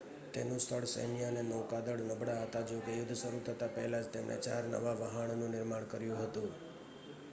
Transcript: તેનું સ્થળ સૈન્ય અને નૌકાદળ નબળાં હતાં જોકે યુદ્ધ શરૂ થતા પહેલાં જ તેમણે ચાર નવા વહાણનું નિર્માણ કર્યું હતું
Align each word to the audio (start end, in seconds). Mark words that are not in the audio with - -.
તેનું 0.33 0.59
સ્થળ 0.59 0.87
સૈન્ય 0.87 1.25
અને 1.25 1.41
નૌકાદળ 1.43 2.01
નબળાં 2.05 2.41
હતાં 2.43 2.65
જોકે 2.67 2.91
યુદ્ધ 2.93 3.13
શરૂ 3.15 3.41
થતા 3.43 3.69
પહેલાં 3.75 4.03
જ 4.03 4.11
તેમણે 4.11 4.37
ચાર 4.41 4.63
નવા 4.69 4.95
વહાણનું 5.01 5.53
નિર્માણ 5.53 5.89
કર્યું 5.89 6.23
હતું 6.23 6.49